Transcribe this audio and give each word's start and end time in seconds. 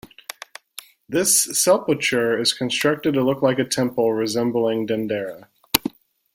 This 1.07 1.43
sepulchre 1.63 2.35
is 2.39 2.53
constructed 2.53 3.13
to 3.13 3.21
look 3.23 3.43
like 3.43 3.59
a 3.59 3.63
temple, 3.63 4.13
resembling 4.13 4.87
Dendera. 4.87 5.47